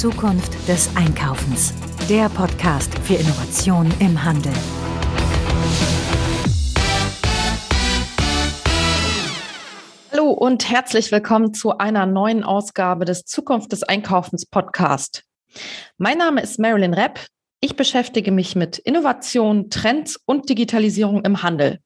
Zukunft 0.00 0.66
des 0.66 0.88
Einkaufens. 0.96 1.74
Der 2.08 2.30
Podcast 2.30 2.98
für 3.00 3.16
Innovation 3.16 3.92
im 3.98 4.24
Handel. 4.24 4.54
Hallo 10.10 10.30
und 10.30 10.70
herzlich 10.70 11.12
willkommen 11.12 11.52
zu 11.52 11.76
einer 11.76 12.06
neuen 12.06 12.44
Ausgabe 12.44 13.04
des 13.04 13.26
Zukunft 13.26 13.72
des 13.72 13.82
Einkaufens 13.82 14.46
Podcast. 14.46 15.24
Mein 15.98 16.16
Name 16.16 16.40
ist 16.40 16.58
Marilyn 16.58 16.94
Repp. 16.94 17.20
Ich 17.60 17.76
beschäftige 17.76 18.32
mich 18.32 18.56
mit 18.56 18.78
Innovation, 18.78 19.68
Trends 19.68 20.18
und 20.24 20.48
Digitalisierung 20.48 21.26
im 21.26 21.42
Handel. 21.42 21.78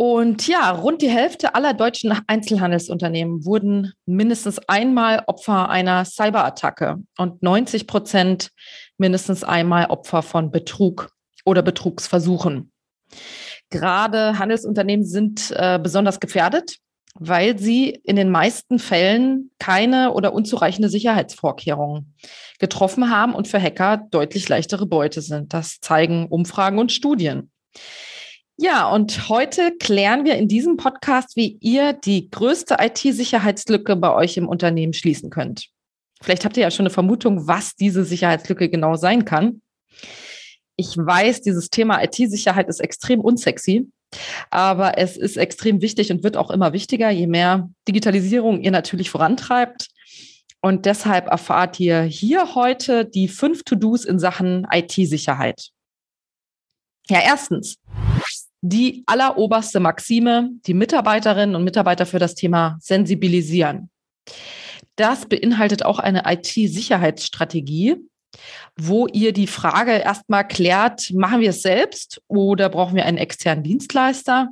Und 0.00 0.48
ja, 0.48 0.70
rund 0.70 1.02
die 1.02 1.10
Hälfte 1.10 1.54
aller 1.54 1.74
deutschen 1.74 2.18
Einzelhandelsunternehmen 2.26 3.44
wurden 3.44 3.92
mindestens 4.06 4.58
einmal 4.66 5.24
Opfer 5.26 5.68
einer 5.68 6.06
Cyberattacke 6.06 6.96
und 7.18 7.42
90 7.42 7.86
Prozent 7.86 8.48
mindestens 8.96 9.44
einmal 9.44 9.90
Opfer 9.90 10.22
von 10.22 10.50
Betrug 10.50 11.10
oder 11.44 11.60
Betrugsversuchen. 11.60 12.72
Gerade 13.68 14.38
Handelsunternehmen 14.38 15.04
sind 15.04 15.50
äh, 15.54 15.78
besonders 15.78 16.18
gefährdet, 16.18 16.78
weil 17.16 17.58
sie 17.58 17.90
in 17.90 18.16
den 18.16 18.30
meisten 18.30 18.78
Fällen 18.78 19.50
keine 19.58 20.14
oder 20.14 20.32
unzureichende 20.32 20.88
Sicherheitsvorkehrungen 20.88 22.14
getroffen 22.58 23.10
haben 23.10 23.34
und 23.34 23.48
für 23.48 23.60
Hacker 23.60 24.06
deutlich 24.10 24.48
leichtere 24.48 24.86
Beute 24.86 25.20
sind. 25.20 25.52
Das 25.52 25.78
zeigen 25.82 26.26
Umfragen 26.28 26.78
und 26.78 26.90
Studien. 26.90 27.50
Ja, 28.62 28.90
und 28.90 29.30
heute 29.30 29.74
klären 29.78 30.26
wir 30.26 30.36
in 30.36 30.46
diesem 30.46 30.76
Podcast, 30.76 31.34
wie 31.34 31.56
ihr 31.62 31.94
die 31.94 32.28
größte 32.28 32.76
IT-Sicherheitslücke 32.78 33.96
bei 33.96 34.12
euch 34.12 34.36
im 34.36 34.46
Unternehmen 34.46 34.92
schließen 34.92 35.30
könnt. 35.30 35.70
Vielleicht 36.20 36.44
habt 36.44 36.58
ihr 36.58 36.64
ja 36.64 36.70
schon 36.70 36.84
eine 36.84 36.92
Vermutung, 36.92 37.46
was 37.46 37.74
diese 37.74 38.04
Sicherheitslücke 38.04 38.68
genau 38.68 38.96
sein 38.96 39.24
kann. 39.24 39.62
Ich 40.76 40.94
weiß, 40.94 41.40
dieses 41.40 41.70
Thema 41.70 42.04
IT-Sicherheit 42.04 42.68
ist 42.68 42.80
extrem 42.80 43.22
unsexy, 43.22 43.88
aber 44.50 44.98
es 44.98 45.16
ist 45.16 45.38
extrem 45.38 45.80
wichtig 45.80 46.12
und 46.12 46.22
wird 46.22 46.36
auch 46.36 46.50
immer 46.50 46.74
wichtiger, 46.74 47.08
je 47.08 47.28
mehr 47.28 47.70
Digitalisierung 47.88 48.60
ihr 48.60 48.72
natürlich 48.72 49.08
vorantreibt. 49.08 49.88
Und 50.60 50.84
deshalb 50.84 51.28
erfahrt 51.28 51.80
ihr 51.80 52.02
hier 52.02 52.54
heute 52.54 53.06
die 53.06 53.28
fünf 53.28 53.62
To-Dos 53.64 54.04
in 54.04 54.18
Sachen 54.18 54.66
IT-Sicherheit. 54.70 55.70
Ja, 57.08 57.20
erstens, 57.24 57.78
die 58.62 59.02
alleroberste 59.06 59.80
Maxime, 59.80 60.50
die 60.66 60.74
Mitarbeiterinnen 60.74 61.56
und 61.56 61.64
Mitarbeiter 61.64 62.06
für 62.06 62.18
das 62.18 62.34
Thema 62.34 62.76
sensibilisieren. 62.80 63.90
Das 64.96 65.26
beinhaltet 65.26 65.84
auch 65.84 65.98
eine 65.98 66.24
IT-Sicherheitsstrategie, 66.26 67.96
wo 68.76 69.06
ihr 69.06 69.32
die 69.32 69.46
Frage 69.46 69.92
erstmal 69.92 70.46
klärt, 70.46 71.10
machen 71.12 71.40
wir 71.40 71.50
es 71.50 71.62
selbst 71.62 72.22
oder 72.28 72.68
brauchen 72.68 72.96
wir 72.96 73.06
einen 73.06 73.18
externen 73.18 73.64
Dienstleister? 73.64 74.48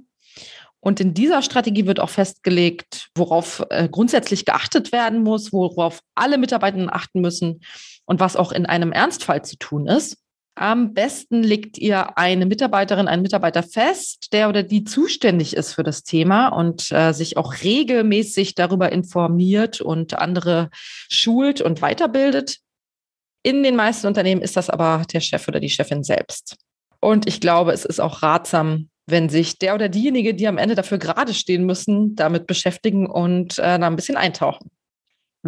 Und 0.80 1.00
in 1.00 1.12
dieser 1.12 1.42
Strategie 1.42 1.86
wird 1.86 2.00
auch 2.00 2.10
festgelegt, 2.10 3.10
worauf 3.14 3.64
äh, 3.70 3.88
grundsätzlich 3.88 4.44
geachtet 4.44 4.92
werden 4.92 5.22
muss, 5.22 5.52
worauf 5.52 6.00
alle 6.14 6.38
Mitarbeitenden 6.38 6.88
achten 6.90 7.20
müssen 7.20 7.60
und 8.04 8.20
was 8.20 8.36
auch 8.36 8.52
in 8.52 8.64
einem 8.64 8.92
Ernstfall 8.92 9.44
zu 9.44 9.56
tun 9.58 9.86
ist. 9.86 10.18
Am 10.58 10.92
besten 10.92 11.44
legt 11.44 11.78
ihr 11.78 12.18
eine 12.18 12.44
Mitarbeiterin, 12.44 13.06
einen 13.06 13.22
Mitarbeiter 13.22 13.62
fest, 13.62 14.32
der 14.32 14.48
oder 14.48 14.64
die 14.64 14.82
zuständig 14.82 15.54
ist 15.54 15.72
für 15.72 15.84
das 15.84 16.02
Thema 16.02 16.48
und 16.48 16.90
äh, 16.90 17.12
sich 17.12 17.36
auch 17.36 17.62
regelmäßig 17.62 18.56
darüber 18.56 18.90
informiert 18.90 19.80
und 19.80 20.18
andere 20.18 20.70
schult 21.08 21.60
und 21.60 21.80
weiterbildet. 21.80 22.58
In 23.44 23.62
den 23.62 23.76
meisten 23.76 24.08
Unternehmen 24.08 24.42
ist 24.42 24.56
das 24.56 24.68
aber 24.68 25.04
der 25.12 25.20
Chef 25.20 25.46
oder 25.46 25.60
die 25.60 25.70
Chefin 25.70 26.02
selbst. 26.02 26.56
Und 26.98 27.28
ich 27.28 27.40
glaube, 27.40 27.70
es 27.70 27.84
ist 27.84 28.00
auch 28.00 28.24
ratsam, 28.24 28.88
wenn 29.06 29.28
sich 29.28 29.60
der 29.60 29.76
oder 29.76 29.88
diejenige, 29.88 30.34
die 30.34 30.48
am 30.48 30.58
Ende 30.58 30.74
dafür 30.74 30.98
gerade 30.98 31.34
stehen 31.34 31.66
müssen, 31.66 32.16
damit 32.16 32.48
beschäftigen 32.48 33.06
und 33.06 33.60
äh, 33.60 33.78
da 33.78 33.86
ein 33.86 33.94
bisschen 33.94 34.16
eintauchen. 34.16 34.72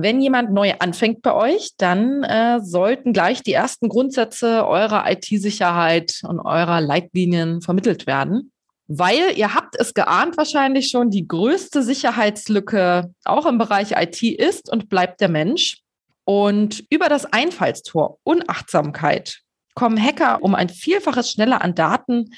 Wenn 0.03 0.21
jemand 0.21 0.53
neu 0.53 0.72
anfängt 0.78 1.22
bei 1.22 1.34
euch, 1.34 1.72
dann 1.77 2.22
äh, 2.22 2.61
sollten 2.61 3.12
gleich 3.12 3.43
die 3.43 3.53
ersten 3.53 3.88
Grundsätze 3.88 4.66
eurer 4.66 5.11
IT-Sicherheit 5.11 6.21
und 6.27 6.41
eurer 6.41 6.81
Leitlinien 6.81 7.61
vermittelt 7.61 8.06
werden. 8.06 8.53
Weil 8.87 9.37
ihr 9.37 9.55
habt 9.55 9.77
es 9.78 9.94
geahnt 9.94 10.37
wahrscheinlich 10.37 10.89
schon, 10.89 11.10
die 11.10 11.28
größte 11.28 11.83
Sicherheitslücke 11.83 13.12
auch 13.25 13.47
im 13.47 13.59
Bereich 13.59 13.93
IT 13.93 14.22
ist 14.22 14.71
und 14.71 14.89
bleibt 14.89 15.21
der 15.21 15.28
Mensch. 15.28 15.83
Und 16.25 16.84
über 16.91 17.09
das 17.09 17.25
Einfallstor 17.25 18.19
Unachtsamkeit 18.25 19.41
kommen 19.75 20.03
Hacker 20.03 20.43
um 20.43 20.55
ein 20.55 20.69
Vielfaches 20.69 21.31
schneller 21.31 21.62
an 21.62 21.75
Daten 21.75 22.31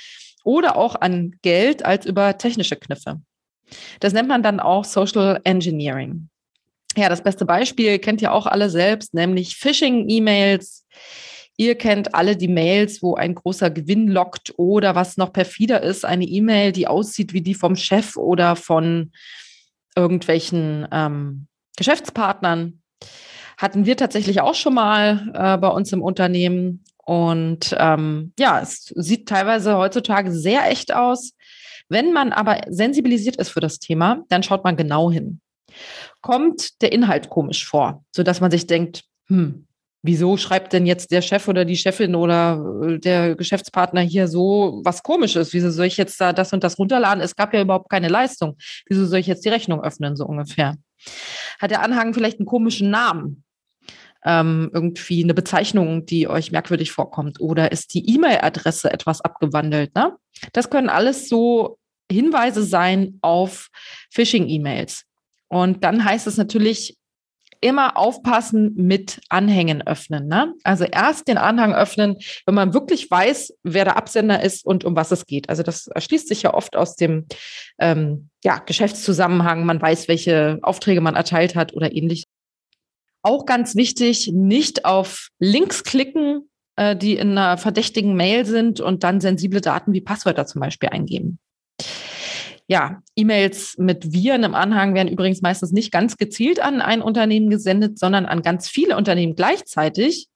oder 0.44 0.76
auch 0.76 0.96
an 0.96 1.32
Geld 1.42 1.84
als 1.84 2.06
über 2.06 2.36
technische 2.38 2.76
Kniffe. 2.76 3.20
Das 4.00 4.12
nennt 4.12 4.28
man 4.28 4.42
dann 4.42 4.60
auch 4.60 4.84
Social 4.84 5.40
Engineering. 5.44 6.28
Ja, 6.97 7.08
das 7.08 7.22
beste 7.22 7.47
Beispiel 7.47 7.98
kennt 7.98 8.20
ihr 8.20 8.32
auch 8.32 8.47
alle 8.47 8.69
selbst, 8.69 9.14
nämlich 9.14 9.56
Phishing-E-Mails. 9.56 10.86
Ihr 11.56 11.75
kennt 11.76 12.14
alle 12.14 12.36
die 12.36 12.48
Mails, 12.48 13.03
wo 13.03 13.14
ein 13.14 13.34
großer 13.34 13.70
Gewinn 13.70 14.08
lockt 14.08 14.53
oder 14.56 14.94
was 14.94 15.16
noch 15.16 15.32
perfider 15.32 15.82
ist, 15.82 16.04
eine 16.04 16.25
E-Mail, 16.25 16.72
die 16.72 16.86
aussieht 16.86 17.32
wie 17.32 17.42
die 17.42 17.54
vom 17.54 17.76
Chef 17.76 18.16
oder 18.16 18.56
von 18.56 19.12
irgendwelchen 19.94 20.86
ähm, 20.91 21.47
Geschäftspartnern. 21.76 22.82
Hatten 23.58 23.86
wir 23.86 23.97
tatsächlich 23.97 24.41
auch 24.41 24.54
schon 24.54 24.75
mal 24.75 25.31
äh, 25.34 25.58
bei 25.58 25.69
uns 25.69 25.92
im 25.92 26.02
Unternehmen. 26.02 26.84
Und 27.04 27.75
ähm, 27.78 28.32
ja, 28.38 28.60
es 28.60 28.92
sieht 28.97 29.28
teilweise 29.28 29.76
heutzutage 29.76 30.32
sehr 30.32 30.70
echt 30.70 30.94
aus. 30.94 31.32
Wenn 31.88 32.12
man 32.12 32.32
aber 32.32 32.62
sensibilisiert 32.69 33.36
ist 33.36 33.50
für 33.50 33.60
das 33.60 33.78
Thema, 33.78 34.25
dann 34.28 34.42
schaut 34.42 34.64
man 34.64 34.76
genau 34.76 35.10
hin 35.10 35.41
kommt 36.22 36.80
der 36.80 36.92
Inhalt 36.92 37.28
komisch 37.28 37.66
vor, 37.66 38.04
sodass 38.14 38.40
man 38.40 38.50
sich 38.50 38.66
denkt, 38.66 39.04
hm, 39.26 39.66
wieso 40.02 40.36
schreibt 40.36 40.72
denn 40.72 40.86
jetzt 40.86 41.10
der 41.10 41.22
Chef 41.22 41.48
oder 41.48 41.64
die 41.64 41.76
Chefin 41.76 42.14
oder 42.14 42.82
äh, 42.84 42.98
der 42.98 43.36
Geschäftspartner 43.36 44.00
hier 44.00 44.28
so 44.28 44.80
was 44.84 45.02
komisches? 45.02 45.52
Wieso 45.52 45.70
soll 45.70 45.86
ich 45.86 45.96
jetzt 45.96 46.20
da 46.20 46.32
das 46.32 46.52
und 46.52 46.64
das 46.64 46.78
runterladen? 46.78 47.22
Es 47.22 47.36
gab 47.36 47.54
ja 47.54 47.62
überhaupt 47.62 47.90
keine 47.90 48.08
Leistung. 48.08 48.56
Wieso 48.86 49.06
soll 49.06 49.20
ich 49.20 49.26
jetzt 49.26 49.44
die 49.44 49.50
Rechnung 49.50 49.82
öffnen, 49.82 50.16
so 50.16 50.26
ungefähr? 50.26 50.76
Hat 51.60 51.70
der 51.70 51.82
Anhang 51.82 52.14
vielleicht 52.14 52.38
einen 52.38 52.46
komischen 52.46 52.90
Namen? 52.90 53.44
Ähm, 54.24 54.70
irgendwie 54.72 55.24
eine 55.24 55.34
Bezeichnung, 55.34 56.06
die 56.06 56.28
euch 56.28 56.52
merkwürdig 56.52 56.92
vorkommt? 56.92 57.40
Oder 57.40 57.72
ist 57.72 57.94
die 57.94 58.08
E-Mail-Adresse 58.14 58.92
etwas 58.92 59.20
abgewandelt? 59.20 59.94
Ne? 59.96 60.16
Das 60.52 60.70
können 60.70 60.88
alles 60.88 61.28
so 61.28 61.78
Hinweise 62.10 62.62
sein 62.62 63.18
auf 63.20 63.68
Phishing-E-Mails. 64.10 65.04
Und 65.52 65.84
dann 65.84 66.02
heißt 66.02 66.26
es 66.26 66.38
natürlich 66.38 66.96
immer 67.60 67.98
aufpassen 67.98 68.72
mit 68.74 69.20
Anhängen 69.28 69.86
öffnen. 69.86 70.26
Ne? 70.26 70.54
Also 70.64 70.84
erst 70.84 71.28
den 71.28 71.36
Anhang 71.36 71.74
öffnen, 71.74 72.16
wenn 72.46 72.54
man 72.54 72.72
wirklich 72.72 73.10
weiß, 73.10 73.52
wer 73.62 73.84
der 73.84 73.98
Absender 73.98 74.42
ist 74.42 74.64
und 74.64 74.82
um 74.86 74.96
was 74.96 75.10
es 75.10 75.26
geht. 75.26 75.50
Also 75.50 75.62
das 75.62 75.88
erschließt 75.88 76.26
sich 76.26 76.40
ja 76.40 76.54
oft 76.54 76.74
aus 76.74 76.96
dem 76.96 77.26
ähm, 77.78 78.30
ja, 78.42 78.60
Geschäftszusammenhang. 78.60 79.66
Man 79.66 79.80
weiß, 79.80 80.08
welche 80.08 80.58
Aufträge 80.62 81.02
man 81.02 81.16
erteilt 81.16 81.54
hat 81.54 81.74
oder 81.74 81.94
ähnlich. 81.94 82.24
Auch 83.20 83.44
ganz 83.44 83.76
wichtig, 83.76 84.30
nicht 84.32 84.86
auf 84.86 85.28
Links 85.38 85.84
klicken, 85.84 86.48
äh, 86.76 86.96
die 86.96 87.16
in 87.16 87.32
einer 87.32 87.58
verdächtigen 87.58 88.16
Mail 88.16 88.46
sind 88.46 88.80
und 88.80 89.04
dann 89.04 89.20
sensible 89.20 89.60
Daten 89.60 89.92
wie 89.92 90.00
Passwörter 90.00 90.46
zum 90.46 90.62
Beispiel 90.62 90.88
eingeben. 90.88 91.38
Ja, 92.72 93.02
E-Mails 93.16 93.76
mit 93.76 94.14
Viren 94.14 94.44
im 94.44 94.54
Anhang 94.54 94.94
werden 94.94 95.12
übrigens 95.12 95.42
meistens 95.42 95.72
nicht 95.72 95.92
ganz 95.92 96.16
gezielt 96.16 96.58
an 96.58 96.80
ein 96.80 97.02
Unternehmen 97.02 97.50
gesendet, 97.50 97.98
sondern 97.98 98.24
an 98.24 98.40
ganz 98.40 98.66
viele 98.66 98.96
Unternehmen 98.96 99.36
gleichzeitig. 99.36 100.28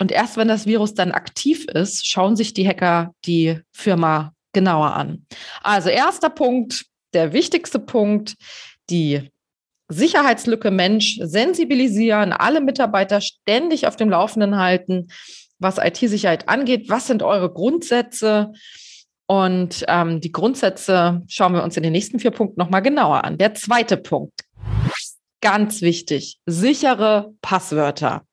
Und 0.00 0.10
erst 0.10 0.38
wenn 0.38 0.48
das 0.48 0.64
Virus 0.64 0.94
dann 0.94 1.12
aktiv 1.12 1.66
ist, 1.66 2.06
schauen 2.08 2.34
sich 2.34 2.54
die 2.54 2.66
Hacker 2.66 3.14
die 3.26 3.60
Firma 3.72 4.32
genauer 4.54 4.94
an. 4.94 5.26
Also 5.62 5.90
erster 5.90 6.30
Punkt, 6.30 6.86
der 7.12 7.34
wichtigste 7.34 7.78
Punkt, 7.78 8.36
die 8.88 9.28
Sicherheitslücke 9.88 10.70
Mensch 10.70 11.18
sensibilisieren, 11.20 12.32
alle 12.32 12.62
Mitarbeiter 12.62 13.20
ständig 13.20 13.86
auf 13.86 13.96
dem 13.96 14.08
Laufenden 14.08 14.56
halten, 14.56 15.08
was 15.58 15.76
IT-Sicherheit 15.76 16.48
angeht. 16.48 16.88
Was 16.88 17.06
sind 17.06 17.22
eure 17.22 17.52
Grundsätze? 17.52 18.50
Und 19.30 19.84
ähm, 19.86 20.20
die 20.20 20.32
Grundsätze 20.32 21.22
schauen 21.28 21.54
wir 21.54 21.62
uns 21.62 21.76
in 21.76 21.84
den 21.84 21.92
nächsten 21.92 22.18
vier 22.18 22.32
Punkten 22.32 22.58
nochmal 22.58 22.82
genauer 22.82 23.22
an. 23.22 23.38
Der 23.38 23.54
zweite 23.54 23.96
Punkt, 23.96 24.32
ganz 25.40 25.82
wichtig, 25.82 26.40
sichere 26.46 27.32
Passwörter. 27.40 28.24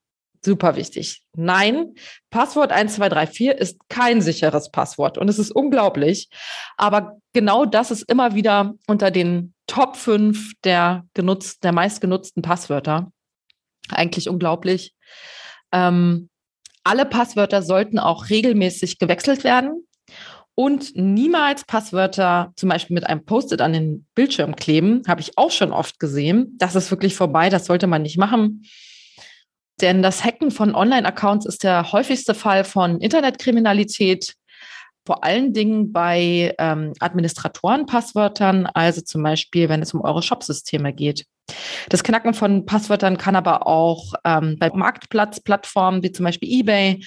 Super 0.44 0.74
wichtig. 0.74 1.22
Nein, 1.36 1.94
Passwort 2.30 2.72
1234 2.72 3.46
ist 3.46 3.78
kein 3.88 4.20
sicheres 4.20 4.72
Passwort 4.72 5.18
und 5.18 5.28
es 5.28 5.38
ist 5.38 5.52
unglaublich. 5.52 6.30
Aber 6.76 7.20
genau 7.32 7.64
das 7.64 7.92
ist 7.92 8.10
immer 8.10 8.34
wieder 8.34 8.74
unter 8.88 9.12
den 9.12 9.54
Top 9.68 9.94
5 9.94 10.54
der, 10.64 11.04
genutzt, 11.14 11.62
der 11.62 11.70
meistgenutzten 11.70 12.42
Passwörter. 12.42 13.12
Eigentlich 13.88 14.28
unglaublich. 14.28 14.96
Ähm, 15.70 16.28
alle 16.82 17.06
Passwörter 17.06 17.62
sollten 17.62 18.00
auch 18.00 18.30
regelmäßig 18.30 18.98
gewechselt 18.98 19.44
werden 19.44 19.84
und 20.58 20.96
niemals 20.96 21.62
Passwörter 21.62 22.52
zum 22.56 22.68
Beispiel 22.68 22.94
mit 22.94 23.06
einem 23.06 23.24
Post-it 23.24 23.60
an 23.60 23.72
den 23.72 24.06
Bildschirm 24.16 24.56
kleben. 24.56 25.04
Habe 25.06 25.20
ich 25.20 25.38
auch 25.38 25.52
schon 25.52 25.72
oft 25.72 26.00
gesehen. 26.00 26.56
Das 26.58 26.74
ist 26.74 26.90
wirklich 26.90 27.14
vorbei. 27.14 27.48
Das 27.48 27.66
sollte 27.66 27.86
man 27.86 28.02
nicht 28.02 28.18
machen. 28.18 28.64
Denn 29.80 30.02
das 30.02 30.24
Hacken 30.24 30.50
von 30.50 30.74
Online-Accounts 30.74 31.46
ist 31.46 31.62
der 31.62 31.92
häufigste 31.92 32.34
Fall 32.34 32.64
von 32.64 33.00
Internetkriminalität 33.00 34.34
vor 35.06 35.22
allen 35.22 35.52
Dingen 35.52 35.92
bei 35.92 36.52
ähm, 36.58 36.92
Administratoren-Passwörtern, 36.98 38.66
also 38.66 39.00
zum 39.00 39.22
Beispiel, 39.22 39.68
wenn 39.68 39.80
es 39.80 39.94
um 39.94 40.00
eure 40.00 40.22
Shopsysteme 40.22 40.92
geht. 40.92 41.24
Das 41.88 42.02
Knacken 42.02 42.34
von 42.34 42.66
Passwörtern 42.66 43.16
kann 43.16 43.36
aber 43.36 43.68
auch 43.68 44.12
ähm, 44.24 44.56
bei 44.58 44.70
Marktplatzplattformen 44.74 46.02
wie 46.02 46.10
zum 46.10 46.24
Beispiel 46.24 46.50
eBay, 46.50 47.00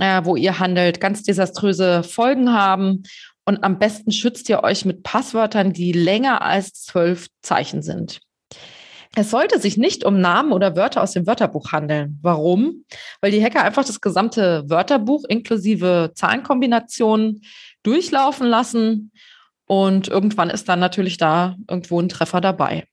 äh, 0.00 0.24
wo 0.24 0.34
ihr 0.34 0.58
handelt, 0.58 1.00
ganz 1.00 1.22
desaströse 1.22 2.02
Folgen 2.02 2.52
haben. 2.52 3.04
Und 3.44 3.62
am 3.62 3.78
besten 3.78 4.12
schützt 4.12 4.48
ihr 4.48 4.62
euch 4.64 4.84
mit 4.84 5.02
Passwörtern, 5.02 5.72
die 5.72 5.92
länger 5.92 6.42
als 6.42 6.72
zwölf 6.72 7.28
Zeichen 7.42 7.82
sind. 7.82 8.20
Es 9.16 9.30
sollte 9.30 9.58
sich 9.58 9.76
nicht 9.76 10.04
um 10.04 10.20
Namen 10.20 10.52
oder 10.52 10.76
Wörter 10.76 11.02
aus 11.02 11.12
dem 11.12 11.26
Wörterbuch 11.26 11.72
handeln. 11.72 12.18
Warum? 12.22 12.84
Weil 13.20 13.32
die 13.32 13.42
Hacker 13.42 13.64
einfach 13.64 13.84
das 13.84 14.00
gesamte 14.00 14.64
Wörterbuch 14.68 15.24
inklusive 15.28 16.12
Zahlenkombinationen 16.14 17.42
durchlaufen 17.82 18.46
lassen 18.46 19.10
und 19.66 20.06
irgendwann 20.08 20.50
ist 20.50 20.68
dann 20.68 20.78
natürlich 20.78 21.16
da 21.16 21.56
irgendwo 21.68 22.00
ein 22.00 22.08
Treffer 22.08 22.40
dabei. 22.40 22.86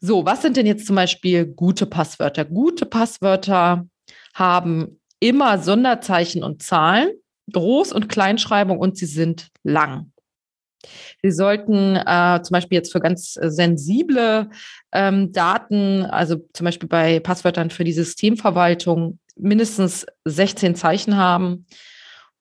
So, 0.00 0.26
was 0.26 0.42
sind 0.42 0.56
denn 0.56 0.66
jetzt 0.66 0.86
zum 0.86 0.96
Beispiel 0.96 1.46
gute 1.46 1.86
Passwörter? 1.86 2.44
Gute 2.44 2.84
Passwörter 2.84 3.86
haben 4.34 5.00
immer 5.24 5.58
Sonderzeichen 5.58 6.44
und 6.44 6.62
Zahlen, 6.62 7.08
Groß- 7.50 7.94
und 7.94 8.10
Kleinschreibung 8.10 8.78
und 8.78 8.98
sie 8.98 9.06
sind 9.06 9.48
lang. 9.62 10.12
Sie 11.22 11.30
sollten 11.30 11.96
äh, 11.96 12.40
zum 12.42 12.52
Beispiel 12.52 12.76
jetzt 12.76 12.92
für 12.92 13.00
ganz 13.00 13.32
sensible 13.32 14.50
ähm, 14.92 15.32
Daten, 15.32 16.02
also 16.04 16.36
zum 16.52 16.66
Beispiel 16.66 16.90
bei 16.90 17.20
Passwörtern 17.20 17.70
für 17.70 17.84
die 17.84 17.94
Systemverwaltung, 17.94 19.18
mindestens 19.34 20.04
16 20.26 20.74
Zeichen 20.74 21.16
haben. 21.16 21.66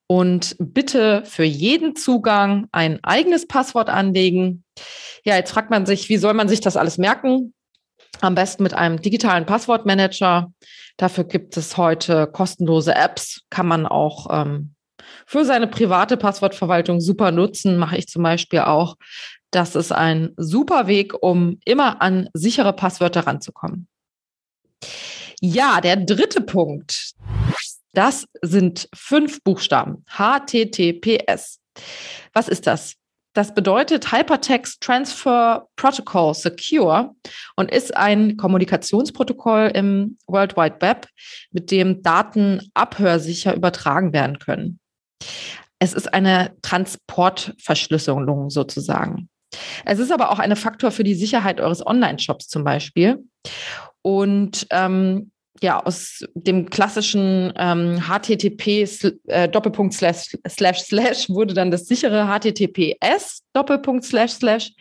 Und 0.07 0.57
bitte 0.59 1.23
für 1.23 1.45
jeden 1.45 1.95
Zugang 1.95 2.67
ein 2.73 2.99
eigenes 3.03 3.47
Passwort 3.47 3.89
anlegen. 3.89 4.65
Ja, 5.23 5.37
jetzt 5.37 5.51
fragt 5.51 5.69
man 5.69 5.85
sich, 5.85 6.09
wie 6.09 6.17
soll 6.17 6.33
man 6.33 6.49
sich 6.49 6.59
das 6.59 6.75
alles 6.75 6.97
merken? 6.97 7.53
Am 8.21 8.35
besten 8.35 8.63
mit 8.63 8.73
einem 8.73 9.01
digitalen 9.01 9.45
Passwortmanager. 9.45 10.51
Dafür 10.97 11.23
gibt 11.23 11.57
es 11.57 11.77
heute 11.77 12.27
kostenlose 12.27 12.95
Apps, 12.95 13.41
kann 13.49 13.67
man 13.67 13.85
auch 13.85 14.27
ähm, 14.29 14.75
für 15.25 15.45
seine 15.45 15.67
private 15.67 16.17
Passwortverwaltung 16.17 17.01
super 17.01 17.31
nutzen, 17.31 17.77
mache 17.77 17.97
ich 17.97 18.07
zum 18.07 18.23
Beispiel 18.23 18.59
auch. 18.59 18.95
Das 19.51 19.75
ist 19.75 19.91
ein 19.91 20.33
super 20.37 20.87
Weg, 20.87 21.13
um 21.21 21.59
immer 21.65 22.01
an 22.01 22.29
sichere 22.33 22.73
Passwörter 22.73 23.27
ranzukommen. 23.27 23.87
Ja, 25.41 25.81
der 25.81 25.97
dritte 25.97 26.41
Punkt. 26.41 27.13
Das 27.93 28.25
sind 28.41 28.89
fünf 28.95 29.43
Buchstaben. 29.43 30.03
HTTPS. 30.09 31.59
Was 32.33 32.47
ist 32.47 32.65
das? 32.65 32.95
Das 33.33 33.55
bedeutet 33.55 34.11
Hypertext 34.11 34.81
Transfer 34.81 35.67
Protocol 35.75 36.35
Secure 36.35 37.15
und 37.55 37.71
ist 37.71 37.97
ein 37.97 38.37
Kommunikationsprotokoll 38.37 39.71
im 39.73 40.17
World 40.27 40.55
Wide 40.55 40.77
Web, 40.81 41.07
mit 41.51 41.71
dem 41.71 42.03
Daten 42.03 42.69
abhörsicher 42.75 43.55
übertragen 43.55 44.13
werden 44.13 44.37
können. 44.37 44.79
Es 45.79 45.93
ist 45.93 46.13
eine 46.13 46.55
Transportverschlüsselung 46.61 48.49
sozusagen. 48.51 49.29
Es 49.83 49.99
ist 49.99 50.11
aber 50.11 50.31
auch 50.31 50.39
ein 50.39 50.55
Faktor 50.55 50.91
für 50.91 51.03
die 51.03 51.15
Sicherheit 51.15 51.59
eures 51.59 51.85
Online-Shops 51.85 52.47
zum 52.47 52.63
Beispiel. 52.63 53.23
Und 54.01 54.67
ähm, 54.69 55.31
ja, 55.61 55.83
aus 55.83 56.25
dem 56.33 56.69
klassischen 56.69 57.53
ähm, 57.57 58.01
HTTP 58.01 58.87
äh, 59.27 59.47
Doppelpunkt 59.47 59.93
slash, 59.93 60.37
slash 60.47 60.79
slash 60.81 61.29
wurde 61.29 61.53
dann 61.53 61.71
das 61.71 61.87
sichere 61.87 62.27
HTTPS 62.27 63.43
Doppelpunkt 63.53 64.03
slash 64.03 64.31
slash. 64.31 64.71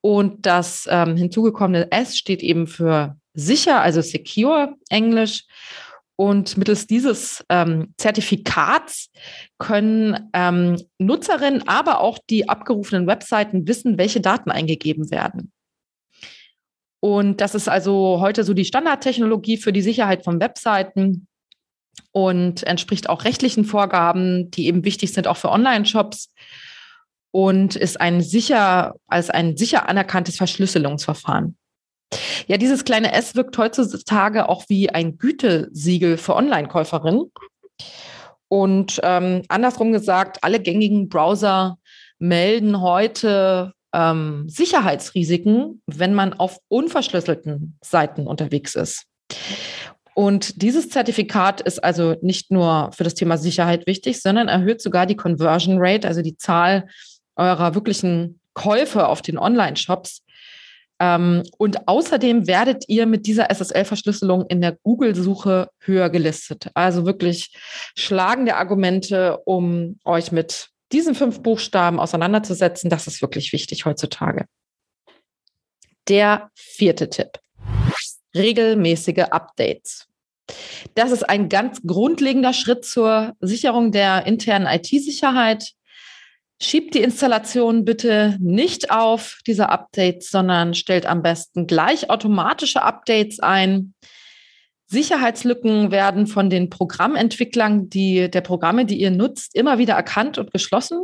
Und 0.00 0.44
das 0.46 0.88
ähm, 0.90 1.16
hinzugekommene 1.16 1.90
S 1.92 2.18
steht 2.18 2.42
eben 2.42 2.66
für 2.66 3.16
sicher, 3.34 3.80
also 3.80 4.00
secure 4.00 4.74
Englisch. 4.90 5.44
Und 6.16 6.56
mittels 6.56 6.86
dieses 6.86 7.44
ähm, 7.48 7.94
Zertifikats 7.96 9.10
können 9.58 10.30
ähm, 10.34 10.76
Nutzerinnen, 10.98 11.66
aber 11.66 12.00
auch 12.00 12.18
die 12.28 12.48
abgerufenen 12.48 13.06
Webseiten 13.06 13.66
wissen, 13.66 13.96
welche 13.96 14.20
Daten 14.20 14.50
eingegeben 14.50 15.10
werden. 15.10 15.52
Und 17.04 17.40
das 17.40 17.56
ist 17.56 17.68
also 17.68 18.20
heute 18.20 18.44
so 18.44 18.54
die 18.54 18.64
Standardtechnologie 18.64 19.56
für 19.56 19.72
die 19.72 19.82
Sicherheit 19.82 20.22
von 20.22 20.40
Webseiten 20.40 21.26
und 22.12 22.62
entspricht 22.62 23.08
auch 23.08 23.24
rechtlichen 23.24 23.64
Vorgaben, 23.64 24.52
die 24.52 24.66
eben 24.66 24.84
wichtig 24.84 25.12
sind, 25.12 25.26
auch 25.26 25.36
für 25.36 25.50
Online-Shops 25.50 26.32
und 27.32 27.74
ist 27.74 28.00
ein 28.00 28.20
sicher, 28.20 28.94
als 29.08 29.30
ein 29.30 29.56
sicher 29.56 29.88
anerkanntes 29.88 30.36
Verschlüsselungsverfahren. 30.36 31.56
Ja, 32.46 32.56
dieses 32.56 32.84
kleine 32.84 33.12
S 33.12 33.34
wirkt 33.34 33.58
heutzutage 33.58 34.48
auch 34.48 34.66
wie 34.68 34.90
ein 34.90 35.18
Gütesiegel 35.18 36.16
für 36.18 36.36
Online-Käuferinnen. 36.36 37.32
Und 38.46 39.00
ähm, 39.02 39.42
andersrum 39.48 39.90
gesagt, 39.90 40.44
alle 40.44 40.60
gängigen 40.60 41.08
Browser 41.08 41.78
melden 42.20 42.80
heute 42.80 43.72
ähm, 43.92 44.48
Sicherheitsrisiken, 44.48 45.82
wenn 45.86 46.14
man 46.14 46.32
auf 46.32 46.58
unverschlüsselten 46.68 47.78
Seiten 47.82 48.26
unterwegs 48.26 48.74
ist. 48.74 49.04
Und 50.14 50.60
dieses 50.60 50.90
Zertifikat 50.90 51.62
ist 51.62 51.82
also 51.82 52.16
nicht 52.20 52.50
nur 52.50 52.90
für 52.92 53.04
das 53.04 53.14
Thema 53.14 53.38
Sicherheit 53.38 53.86
wichtig, 53.86 54.20
sondern 54.20 54.48
erhöht 54.48 54.82
sogar 54.82 55.06
die 55.06 55.16
Conversion 55.16 55.76
Rate, 55.78 56.06
also 56.06 56.20
die 56.20 56.36
Zahl 56.36 56.86
eurer 57.36 57.74
wirklichen 57.74 58.40
Käufe 58.52 59.08
auf 59.08 59.22
den 59.22 59.38
Online-Shops 59.38 60.22
ähm, 61.02 61.42
und 61.58 61.88
außerdem 61.88 62.46
werdet 62.46 62.84
ihr 62.86 63.06
mit 63.06 63.26
dieser 63.26 63.50
SSL-Verschlüsselung 63.50 64.46
in 64.46 64.60
der 64.60 64.78
Google-Suche 64.84 65.68
höher 65.80 66.10
gelistet. 66.10 66.70
Also 66.74 67.04
wirklich 67.04 67.52
schlagende 67.96 68.54
Argumente, 68.54 69.38
um 69.44 69.98
euch 70.04 70.30
mit 70.30 70.68
diesen 70.92 71.14
fünf 71.14 71.42
Buchstaben 71.42 71.98
auseinanderzusetzen. 71.98 72.90
Das 72.90 73.06
ist 73.06 73.22
wirklich 73.22 73.52
wichtig 73.52 73.84
heutzutage. 73.84 74.46
Der 76.08 76.50
vierte 76.54 77.08
Tipp. 77.08 77.38
Regelmäßige 78.34 79.26
Updates. 79.30 80.08
Das 80.94 81.12
ist 81.12 81.28
ein 81.28 81.48
ganz 81.48 81.80
grundlegender 81.86 82.52
Schritt 82.52 82.84
zur 82.84 83.34
Sicherung 83.40 83.92
der 83.92 84.26
internen 84.26 84.66
IT-Sicherheit. 84.66 85.72
Schiebt 86.60 86.94
die 86.94 87.02
Installation 87.02 87.84
bitte 87.84 88.36
nicht 88.40 88.90
auf 88.90 89.40
diese 89.46 89.68
Updates, 89.68 90.30
sondern 90.30 90.74
stellt 90.74 91.06
am 91.06 91.22
besten 91.22 91.66
gleich 91.66 92.10
automatische 92.10 92.82
Updates 92.82 93.40
ein. 93.40 93.94
Sicherheitslücken 94.92 95.90
werden 95.90 96.26
von 96.26 96.50
den 96.50 96.68
Programmentwicklern 96.68 97.88
die, 97.88 98.30
der 98.30 98.42
Programme, 98.42 98.84
die 98.84 99.00
ihr 99.00 99.10
nutzt, 99.10 99.56
immer 99.56 99.78
wieder 99.78 99.94
erkannt 99.94 100.38
und 100.38 100.52
geschlossen. 100.52 101.00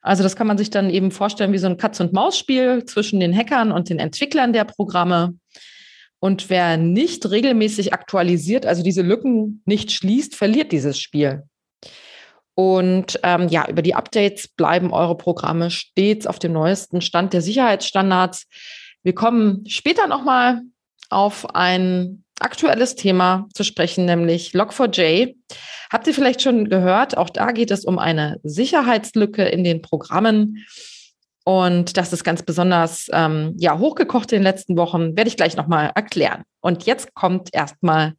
Also 0.00 0.22
das 0.22 0.36
kann 0.36 0.46
man 0.46 0.56
sich 0.56 0.70
dann 0.70 0.88
eben 0.88 1.10
vorstellen 1.10 1.52
wie 1.52 1.58
so 1.58 1.66
ein 1.66 1.76
Katz-und-Maus-Spiel 1.76 2.84
zwischen 2.84 3.18
den 3.18 3.36
Hackern 3.36 3.72
und 3.72 3.90
den 3.90 3.98
Entwicklern 3.98 4.52
der 4.52 4.64
Programme. 4.64 5.34
Und 6.20 6.48
wer 6.48 6.76
nicht 6.76 7.28
regelmäßig 7.28 7.92
aktualisiert, 7.92 8.66
also 8.66 8.84
diese 8.84 9.02
Lücken 9.02 9.62
nicht 9.66 9.90
schließt, 9.90 10.36
verliert 10.36 10.70
dieses 10.70 11.00
Spiel. 11.00 11.42
Und 12.54 13.18
ähm, 13.24 13.48
ja, 13.48 13.68
über 13.68 13.82
die 13.82 13.94
Updates 13.96 14.48
bleiben 14.48 14.92
eure 14.92 15.16
Programme 15.16 15.70
stets 15.70 16.26
auf 16.26 16.38
dem 16.38 16.52
neuesten 16.52 17.00
Stand 17.00 17.32
der 17.32 17.42
Sicherheitsstandards. 17.42 18.46
Wir 19.02 19.14
kommen 19.14 19.64
später 19.66 20.06
nochmal 20.06 20.62
auf 21.10 21.54
ein 21.54 22.24
aktuelles 22.40 22.94
Thema 22.94 23.48
zu 23.54 23.64
sprechen, 23.64 24.04
nämlich 24.04 24.52
Log4j. 24.52 25.34
Habt 25.90 26.06
ihr 26.06 26.14
vielleicht 26.14 26.42
schon 26.42 26.68
gehört? 26.68 27.16
Auch 27.16 27.30
da 27.30 27.52
geht 27.52 27.70
es 27.70 27.84
um 27.84 27.98
eine 27.98 28.38
Sicherheitslücke 28.42 29.44
in 29.44 29.64
den 29.64 29.82
Programmen. 29.82 30.64
Und 31.44 31.96
das 31.96 32.12
ist 32.12 32.24
ganz 32.24 32.42
besonders 32.42 33.06
ähm, 33.12 33.54
ja, 33.58 33.78
hochgekocht 33.78 34.32
in 34.32 34.38
den 34.38 34.42
letzten 34.42 34.76
Wochen. 34.76 35.16
Werde 35.16 35.28
ich 35.28 35.36
gleich 35.36 35.56
nochmal 35.56 35.92
erklären. 35.94 36.42
Und 36.60 36.84
jetzt 36.84 37.14
kommt 37.14 37.48
erstmal 37.52 38.14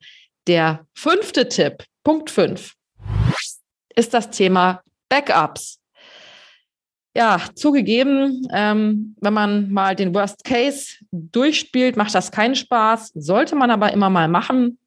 der 0.48 0.86
fünfte 0.96 1.48
Tipp. 1.48 1.84
Punkt 2.04 2.32
5 2.32 2.74
ist 3.96 4.14
das 4.14 4.32
Thema 4.32 4.82
Backups. 5.10 5.80
Ja, 7.16 7.42
zugegeben, 7.56 8.48
ähm, 8.54 9.16
wenn 9.20 9.34
man 9.34 9.72
mal 9.72 9.96
den 9.96 10.13
Worst 10.13 10.44
Case 10.44 10.94
durchspielt, 11.12 11.98
macht 11.98 12.13
das 12.13 12.32
keinen 12.32 12.56
Spaß. 12.56 13.12
Sollte 13.16 13.56
man 13.56 13.72
aber 13.72 13.92
immer 13.92 14.10
mal 14.10 14.28
machen. 14.28 14.78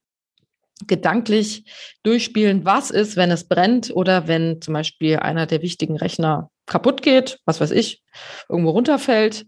Gedanklich 0.87 1.64
durchspielen, 2.02 2.64
was 2.64 2.91
ist, 2.91 3.17
wenn 3.17 3.31
es 3.31 3.45
brennt 3.49 3.91
oder 3.95 4.29
wenn 4.29 4.61
zum 4.61 4.75
Beispiel 4.75 5.17
einer 5.17 5.47
der 5.47 5.62
wichtigen 5.62 5.97
Rechner 5.97 6.50
kaputt 6.67 7.02
geht, 7.02 7.38
was 7.45 7.61
weiß 7.61 7.71
ich, 7.73 8.02
irgendwo 8.49 8.71
runterfällt. 8.71 9.47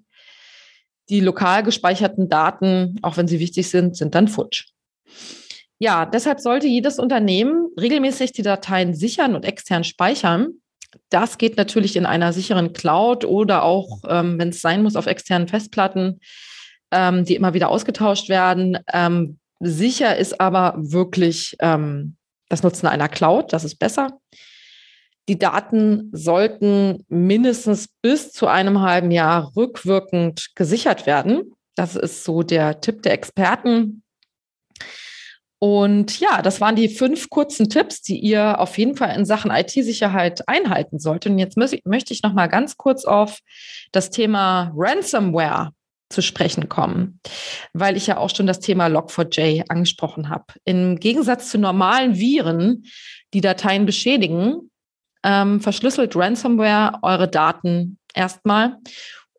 Die 1.10 1.20
lokal 1.20 1.62
gespeicherten 1.62 2.28
Daten, 2.28 2.98
auch 3.02 3.16
wenn 3.16 3.28
sie 3.28 3.40
wichtig 3.40 3.68
sind, 3.68 3.96
sind 3.96 4.14
dann 4.14 4.28
futsch. 4.28 4.66
Ja, 5.78 6.06
deshalb 6.06 6.40
sollte 6.40 6.66
jedes 6.66 6.98
Unternehmen 6.98 7.68
regelmäßig 7.78 8.32
die 8.32 8.42
Dateien 8.42 8.94
sichern 8.94 9.34
und 9.34 9.44
extern 9.44 9.84
speichern. 9.84 10.60
Das 11.10 11.38
geht 11.38 11.56
natürlich 11.56 11.96
in 11.96 12.06
einer 12.06 12.32
sicheren 12.32 12.72
Cloud 12.72 13.24
oder 13.24 13.62
auch, 13.62 14.02
ähm, 14.08 14.38
wenn 14.38 14.50
es 14.50 14.60
sein 14.60 14.82
muss, 14.82 14.96
auf 14.96 15.06
externen 15.06 15.48
Festplatten, 15.48 16.20
ähm, 16.90 17.24
die 17.24 17.34
immer 17.34 17.54
wieder 17.54 17.68
ausgetauscht 17.68 18.28
werden. 18.28 18.78
Ähm, 18.92 19.38
sicher 19.60 20.16
ist 20.16 20.40
aber 20.40 20.74
wirklich 20.76 21.56
ähm, 21.60 22.16
das 22.48 22.62
Nutzen 22.62 22.86
einer 22.86 23.08
Cloud, 23.08 23.52
das 23.52 23.64
ist 23.64 23.78
besser. 23.78 24.18
Die 25.28 25.38
Daten 25.38 26.10
sollten 26.12 27.04
mindestens 27.08 27.88
bis 28.02 28.30
zu 28.32 28.46
einem 28.46 28.82
halben 28.82 29.10
Jahr 29.10 29.52
rückwirkend 29.56 30.50
gesichert 30.54 31.06
werden. 31.06 31.54
Das 31.74 31.96
ist 31.96 32.24
so 32.24 32.42
der 32.42 32.80
Tipp 32.80 33.02
der 33.02 33.14
Experten. 33.14 34.03
Und 35.58 36.20
ja, 36.20 36.42
das 36.42 36.60
waren 36.60 36.76
die 36.76 36.88
fünf 36.88 37.30
kurzen 37.30 37.70
Tipps, 37.70 38.02
die 38.02 38.18
ihr 38.18 38.60
auf 38.60 38.76
jeden 38.76 38.96
Fall 38.96 39.16
in 39.16 39.24
Sachen 39.24 39.50
IT-Sicherheit 39.50 40.46
einhalten 40.48 40.98
solltet. 40.98 41.32
Und 41.32 41.38
jetzt 41.38 41.56
möchte 41.56 42.12
ich 42.12 42.22
noch 42.22 42.34
mal 42.34 42.48
ganz 42.48 42.76
kurz 42.76 43.04
auf 43.04 43.38
das 43.92 44.10
Thema 44.10 44.72
Ransomware 44.76 45.70
zu 46.10 46.22
sprechen 46.22 46.68
kommen, 46.68 47.20
weil 47.72 47.96
ich 47.96 48.06
ja 48.06 48.18
auch 48.18 48.34
schon 48.34 48.46
das 48.46 48.60
Thema 48.60 48.86
Log4j 48.86 49.64
angesprochen 49.68 50.28
habe. 50.28 50.44
Im 50.64 51.00
Gegensatz 51.00 51.50
zu 51.50 51.58
normalen 51.58 52.18
Viren, 52.18 52.84
die 53.32 53.40
Dateien 53.40 53.86
beschädigen, 53.86 54.70
ähm, 55.24 55.60
verschlüsselt 55.60 56.14
Ransomware 56.14 56.98
eure 57.02 57.28
Daten 57.28 57.98
erstmal. 58.14 58.76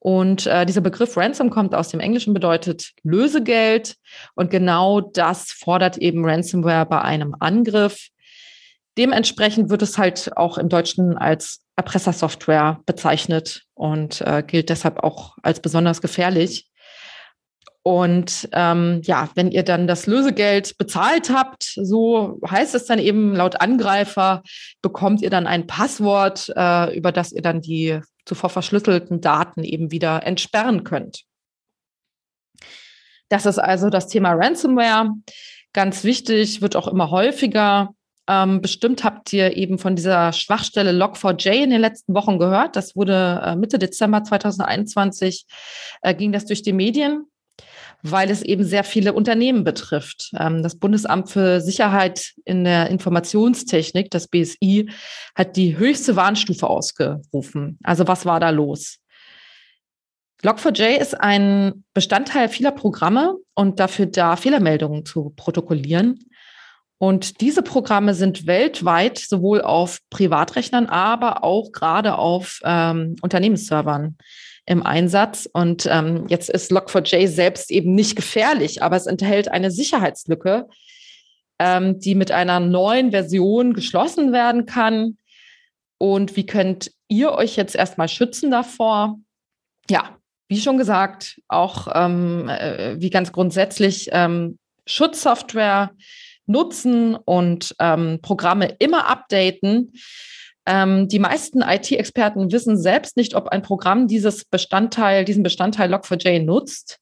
Und 0.06 0.46
äh, 0.46 0.68
dieser 0.68 0.82
Begriff 0.82 1.18
Ransom 1.18 1.50
kommt 1.50 1.74
aus 1.74 1.90
dem 1.90 2.00
Englischen, 2.00 2.36
bedeutet 2.36 2.92
Lösegeld. 3.02 3.96
Und 4.36 4.52
genau 4.52 5.02
das 5.02 5.52
fordert 5.52 5.98
eben 5.98 6.24
Ransomware 6.24 6.86
bei 6.86 7.02
einem 7.02 7.36
Angriff. 7.40 8.10
Dementsprechend 9.00 9.72
wird 9.72 9.82
es 9.82 9.98
halt 9.98 10.38
auch 10.38 10.60
im 10.60 10.70
Deutschen 10.70 11.18
als 11.18 11.64
Erpressersoftware 11.76 12.82
bezeichnet 12.86 13.64
und 13.74 14.22
äh, 14.22 14.44
gilt 14.46 14.70
deshalb 14.70 15.00
auch 15.00 15.38
als 15.42 15.60
besonders 15.60 16.04
gefährlich. 16.04 16.70
Und 17.82 18.48
ähm, 18.52 19.02
ja, 19.06 19.30
wenn 19.34 19.50
ihr 19.50 19.64
dann 19.64 19.88
das 19.88 20.06
Lösegeld 20.06 20.78
bezahlt 20.78 21.32
habt, 21.32 21.64
so 21.64 22.40
heißt 22.48 22.76
es 22.76 22.86
dann 22.86 23.00
eben 23.00 23.36
laut 23.36 23.60
Angreifer, 23.60 24.44
bekommt 24.84 25.24
ihr 25.24 25.32
dann 25.32 25.48
ein 25.48 25.66
Passwort, 25.66 26.54
äh, 26.56 26.96
über 26.96 27.12
das 27.12 27.32
ihr 27.32 27.42
dann 27.42 27.62
die 27.62 28.02
zuvor 28.26 28.50
verschlüsselten 28.50 29.22
Daten 29.22 29.64
eben 29.64 29.92
wieder 29.92 30.26
entsperren 30.26 30.84
könnt. 30.84 31.24
Das 33.30 33.46
ist 33.46 33.60
also 33.60 33.90
das 33.90 34.08
Thema 34.08 34.34
Ransomware. 34.34 35.12
Ganz 35.74 36.04
wichtig, 36.04 36.62
wird 36.62 36.76
auch 36.76 36.88
immer 36.88 37.12
häufiger. 37.12 37.94
Ähm, 38.28 38.62
bestimmt 38.62 39.04
habt 39.04 39.32
ihr 39.34 39.56
eben 39.56 39.78
von 39.78 39.96
dieser 39.96 40.34
Schwachstelle 40.34 40.92
Log4j 40.92 41.64
in 41.64 41.70
den 41.70 41.82
letzten 41.82 42.16
Wochen 42.16 42.40
gehört. 42.40 42.76
Das 42.76 42.96
wurde 42.96 43.42
äh, 43.46 43.56
Mitte 43.56 43.78
Dezember 43.78 44.24
2021, 44.24 45.46
äh, 46.02 46.16
ging 46.16 46.32
das 46.32 46.46
durch 46.46 46.64
die 46.64 46.74
Medien 46.74 47.28
weil 48.12 48.30
es 48.30 48.42
eben 48.42 48.64
sehr 48.64 48.84
viele 48.84 49.14
Unternehmen 49.14 49.64
betrifft. 49.64 50.32
Ähm, 50.38 50.62
das 50.62 50.78
Bundesamt 50.78 51.30
für 51.30 51.60
Sicherheit 51.62 52.34
in 52.46 52.64
der 52.64 52.90
Informationstechnik, 52.90 54.12
das 54.12 54.28
BSI, 54.28 54.90
hat 55.36 55.56
die 55.56 55.78
höchste 55.78 56.16
Warnstufe 56.16 56.68
ausgerufen. 56.68 57.80
Also 57.84 58.08
was 58.08 58.26
war 58.26 58.40
da 58.40 58.52
los? 58.52 59.00
Log4j 60.44 60.98
ist 60.98 61.20
ein 61.20 61.84
Bestandteil 61.94 62.50
vieler 62.50 62.72
Programme 62.72 63.36
und 63.56 63.80
dafür 63.80 64.06
da, 64.06 64.36
Fehlermeldungen 64.36 65.06
zu 65.06 65.34
protokollieren. 65.36 66.20
Und 66.98 67.42
diese 67.42 67.64
Programme 67.64 68.14
sind 68.14 68.46
weltweit 68.46 69.18
sowohl 69.18 69.62
auf 69.62 70.00
Privatrechnern, 70.10 70.86
aber 70.86 71.44
auch 71.44 71.72
gerade 71.72 72.18
auf 72.18 72.60
ähm, 72.64 73.16
Unternehmensservern 73.22 74.18
im 74.66 74.86
Einsatz. 74.86 75.48
Und 75.52 75.88
ähm, 75.90 76.26
jetzt 76.28 76.50
ist 76.50 76.72
Log4j 76.72 77.28
selbst 77.28 77.72
eben 77.72 77.94
nicht 77.94 78.16
gefährlich, 78.16 78.82
aber 78.82 78.96
es 78.96 79.06
enthält 79.06 79.50
eine 79.50 79.72
Sicherheitslücke, 79.72 80.68
ähm, 81.60 82.00
die 82.00 82.16
mit 82.16 82.32
einer 82.32 82.60
neuen 82.60 83.12
Version 83.12 83.74
geschlossen 83.74 84.34
werden 84.34 84.66
kann. 84.66 85.18
Und 85.98 86.36
wie 86.36 86.46
könnt 86.46 86.92
ihr 87.08 87.32
euch 87.32 87.56
jetzt 87.56 87.76
erstmal 87.76 88.10
schützen 88.10 88.52
davor? 88.52 89.20
Ja, 89.90 90.18
wie 90.48 90.60
schon 90.60 90.78
gesagt, 90.78 91.42
auch 91.48 91.88
ähm, 91.94 92.50
äh, 92.50 93.00
wie 93.00 93.10
ganz 93.10 93.32
grundsätzlich 93.32 94.10
ähm, 94.12 94.60
Schutzsoftware 94.86 95.92
nutzen 96.46 97.16
und 97.16 97.76
ähm, 97.80 98.20
Programme 98.22 98.76
immer 98.80 99.08
updaten. 99.08 99.94
Ähm, 100.66 101.08
die 101.08 101.20
meisten 101.20 101.62
IT-Experten 101.62 102.52
wissen 102.52 102.78
selbst 102.78 103.18
nicht, 103.18 103.36
ob 103.36 103.50
ein 103.50 103.62
Programm 103.62 104.08
dieses 104.08 104.46
Bestandteil, 104.46 105.26
diesen 105.26 105.44
Bestandteil 105.44 105.94
Log4j 105.94 106.44
nutzt. 106.44 107.00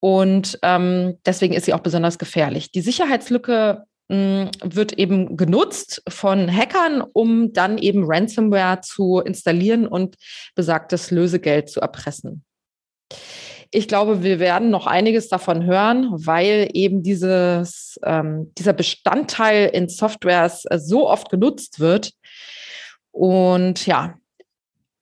Und 0.00 0.58
ähm, 0.62 1.18
deswegen 1.26 1.54
ist 1.54 1.66
sie 1.66 1.74
auch 1.74 1.80
besonders 1.80 2.18
gefährlich. 2.18 2.72
Die 2.72 2.80
Sicherheitslücke 2.80 3.84
mh, 4.08 4.16
hm, 4.16 4.50
wird 4.62 4.94
eben 4.94 5.36
genutzt 5.36 6.02
von 6.08 6.50
Hackern, 6.54 7.02
um 7.02 7.52
dann 7.52 7.78
eben 7.78 8.04
Ransomware 8.04 8.80
zu 8.80 9.20
installieren 9.20 9.86
und 9.86 10.16
besagtes 10.54 11.10
Lösegeld 11.10 11.70
zu 11.70 11.80
erpressen. 11.80 12.44
Ich 13.72 13.86
glaube, 13.86 14.24
wir 14.24 14.40
werden 14.40 14.70
noch 14.70 14.86
einiges 14.88 15.28
davon 15.28 15.64
hören, 15.64 16.08
weil 16.12 16.68
eben 16.72 17.04
dieses, 17.04 18.00
ähm, 18.04 18.52
dieser 18.58 18.72
Bestandteil 18.72 19.68
in 19.68 19.88
Softwares 19.88 20.64
so 20.76 21.08
oft 21.08 21.30
genutzt 21.30 21.78
wird, 21.78 22.12
und 23.12 23.86
ja, 23.86 24.14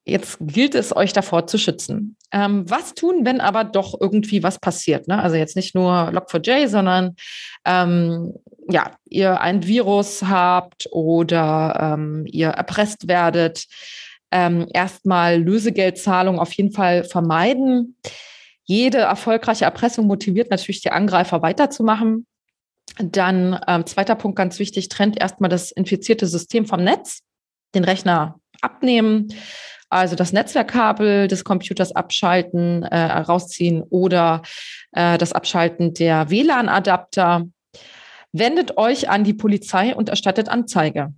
jetzt 0.09 0.39
gilt 0.41 0.75
es, 0.75 0.97
euch 0.97 1.13
davor 1.13 1.47
zu 1.47 1.59
schützen. 1.59 2.17
Ähm, 2.33 2.69
was 2.69 2.95
tun, 2.95 3.25
wenn 3.25 3.41
aber 3.41 3.65
doch 3.65 3.95
irgendwie 4.01 4.43
was 4.43 4.59
passiert? 4.59 5.07
Ne? 5.09 5.23
Also 5.23 5.37
jetzt 5.37 5.57
nicht 5.57 5.75
nur 5.75 5.93
Log4j, 5.93 6.69
sondern 6.69 7.17
ähm, 7.65 8.35
ja, 8.69 8.93
ihr 9.09 9.41
ein 9.41 9.67
Virus 9.67 10.23
habt 10.23 10.89
oder 10.91 11.95
ähm, 11.95 12.25
ihr 12.27 12.49
erpresst 12.49 13.09
werdet. 13.09 13.67
Ähm, 14.31 14.67
erstmal 14.73 15.41
Lösegeldzahlung 15.41 16.39
auf 16.39 16.53
jeden 16.53 16.73
Fall 16.73 17.05
vermeiden. 17.05 17.97
Jede 18.65 18.99
erfolgreiche 18.99 19.65
Erpressung 19.65 20.07
motiviert 20.07 20.51
natürlich 20.51 20.83
die 20.83 20.91
Angreifer 20.91 21.41
weiterzumachen. 21.41 22.27
Dann 22.99 23.59
ähm, 23.67 23.87
zweiter 23.87 24.17
Punkt 24.17 24.37
ganz 24.37 24.59
wichtig, 24.59 24.89
trennt 24.89 25.19
erstmal 25.19 25.49
das 25.49 25.71
infizierte 25.71 26.27
System 26.27 26.67
vom 26.67 26.83
Netz 26.85 27.23
den 27.75 27.85
Rechner 27.85 28.41
abnehmen, 28.61 29.29
also 29.91 30.17
das 30.17 30.33
Netzwerkkabel 30.33 31.29
des 31.29 31.45
Computers 31.45 31.93
abschalten, 31.93 32.83
äh, 32.83 32.97
rausziehen 32.99 33.83
oder 33.89 34.43
äh, 34.93 35.17
das 35.19 35.33
Abschalten 35.33 35.95
der 35.95 36.31
WLAN-Adapter. 36.31 37.47
Wendet 38.33 38.77
euch 38.77 39.09
an 39.09 39.25
die 39.25 39.35
Polizei 39.35 39.95
und 39.95 40.11
erstattet 40.11 40.49
Anzeige. 40.49 41.15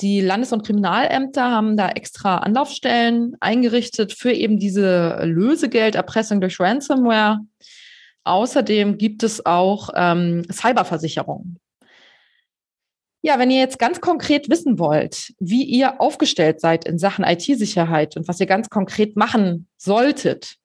Die 0.00 0.20
Landes- 0.20 0.52
und 0.52 0.66
Kriminalämter 0.66 1.50
haben 1.50 1.76
da 1.76 1.88
extra 1.90 2.38
Anlaufstellen 2.38 3.36
eingerichtet 3.40 4.12
für 4.12 4.32
eben 4.32 4.58
diese 4.58 5.20
Lösegelderpressung 5.24 6.40
durch 6.40 6.58
Ransomware. 6.58 7.40
Außerdem 8.24 8.98
gibt 8.98 9.22
es 9.22 9.44
auch 9.44 9.90
ähm, 9.94 10.44
Cyberversicherungen. 10.50 11.60
Ja, 13.26 13.38
wenn 13.38 13.50
ihr 13.50 13.58
jetzt 13.58 13.78
ganz 13.78 14.02
konkret 14.02 14.50
wissen 14.50 14.78
wollt, 14.78 15.32
wie 15.38 15.62
ihr 15.64 15.98
aufgestellt 15.98 16.60
seid 16.60 16.84
in 16.84 16.98
Sachen 16.98 17.24
IT-Sicherheit 17.24 18.18
und 18.18 18.28
was 18.28 18.38
ihr 18.38 18.44
ganz 18.44 18.68
konkret 18.68 19.16
machen 19.16 19.66
solltet, 19.78 20.56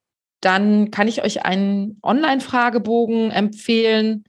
dann 0.41 0.91
kann 0.91 1.07
ich 1.07 1.23
euch 1.23 1.45
einen 1.45 1.99
Online-Fragebogen 2.03 3.31
empfehlen, 3.31 4.25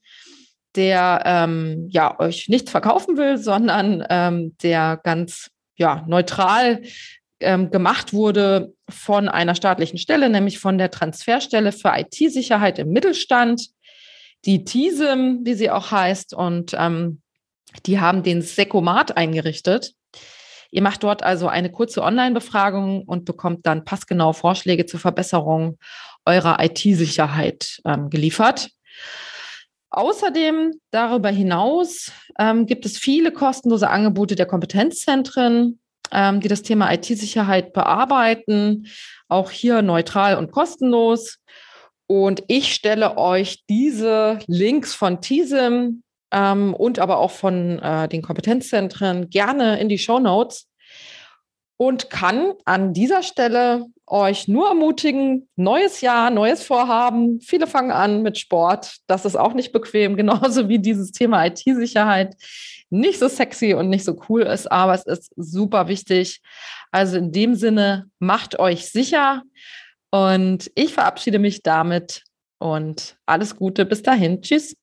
der 0.76 1.22
ähm, 1.24 1.88
ja 1.90 2.20
euch 2.20 2.48
nichts 2.48 2.70
verkaufen 2.70 3.16
will, 3.16 3.36
sondern 3.36 4.06
ähm, 4.08 4.56
der 4.62 5.00
ganz 5.02 5.50
ja 5.74 6.04
neutral 6.06 6.82
ähm, 7.40 7.72
gemacht 7.72 8.12
wurde 8.12 8.74
von 8.88 9.28
einer 9.28 9.56
staatlichen 9.56 9.98
Stelle, 9.98 10.30
nämlich 10.30 10.60
von 10.60 10.78
der 10.78 10.92
Transferstelle 10.92 11.72
für 11.72 11.94
IT-Sicherheit 11.96 12.78
im 12.78 12.90
Mittelstand, 12.90 13.70
die 14.44 14.62
TISIM, 14.62 15.40
wie 15.42 15.54
sie 15.54 15.68
auch 15.68 15.90
heißt. 15.90 16.32
Und 16.32 16.76
ähm, 16.78 17.22
die 17.86 18.00
haben 18.00 18.22
den 18.22 18.42
Sekomat 18.42 19.16
eingerichtet. 19.16 19.94
Ihr 20.70 20.82
macht 20.82 21.02
dort 21.02 21.22
also 21.22 21.48
eine 21.48 21.70
kurze 21.70 22.02
Online-Befragung 22.02 23.02
und 23.02 23.24
bekommt 23.24 23.66
dann 23.66 23.84
passgenau 23.84 24.32
Vorschläge 24.32 24.86
zur 24.86 25.00
Verbesserung 25.00 25.78
eurer 26.24 26.62
IT-Sicherheit 26.62 27.80
ähm, 27.84 28.08
geliefert. 28.10 28.70
Außerdem 29.90 30.72
darüber 30.92 31.30
hinaus 31.30 32.12
ähm, 32.38 32.66
gibt 32.66 32.86
es 32.86 32.96
viele 32.96 33.32
kostenlose 33.32 33.90
Angebote 33.90 34.36
der 34.36 34.46
Kompetenzzentren, 34.46 35.80
ähm, 36.12 36.40
die 36.40 36.46
das 36.46 36.62
Thema 36.62 36.92
IT-Sicherheit 36.92 37.72
bearbeiten, 37.72 38.86
auch 39.28 39.50
hier 39.50 39.82
neutral 39.82 40.36
und 40.36 40.52
kostenlos. 40.52 41.38
Und 42.06 42.44
ich 42.46 42.72
stelle 42.74 43.18
euch 43.18 43.64
diese 43.68 44.38
Links 44.46 44.94
von 44.94 45.20
TISIM 45.20 46.02
ähm, 46.32 46.74
und 46.74 46.98
aber 46.98 47.18
auch 47.18 47.30
von 47.30 47.78
äh, 47.78 48.08
den 48.08 48.22
Kompetenzzentren 48.22 49.30
gerne 49.30 49.80
in 49.80 49.88
die 49.88 49.98
Show 49.98 50.18
Notes 50.18 50.68
und 51.76 52.10
kann 52.10 52.52
an 52.64 52.92
dieser 52.92 53.22
Stelle 53.22 53.86
euch 54.06 54.48
nur 54.48 54.68
ermutigen, 54.68 55.48
neues 55.56 56.00
Jahr, 56.00 56.30
neues 56.30 56.62
Vorhaben. 56.62 57.40
Viele 57.40 57.66
fangen 57.66 57.90
an 57.90 58.22
mit 58.22 58.38
Sport. 58.38 58.98
Das 59.06 59.24
ist 59.24 59.36
auch 59.36 59.54
nicht 59.54 59.72
bequem, 59.72 60.16
genauso 60.18 60.68
wie 60.68 60.78
dieses 60.78 61.12
Thema 61.12 61.46
IT-Sicherheit 61.46 62.36
nicht 62.90 63.20
so 63.20 63.28
sexy 63.28 63.72
und 63.72 63.88
nicht 63.88 64.04
so 64.04 64.20
cool 64.28 64.42
ist, 64.42 64.70
aber 64.70 64.94
es 64.94 65.06
ist 65.06 65.32
super 65.36 65.88
wichtig. 65.88 66.42
Also 66.90 67.16
in 67.16 67.32
dem 67.32 67.54
Sinne, 67.54 68.10
macht 68.18 68.58
euch 68.58 68.90
sicher 68.90 69.42
und 70.10 70.70
ich 70.74 70.92
verabschiede 70.92 71.38
mich 71.38 71.62
damit 71.62 72.24
und 72.58 73.16
alles 73.26 73.56
Gute 73.56 73.86
bis 73.86 74.02
dahin. 74.02 74.42
Tschüss. 74.42 74.76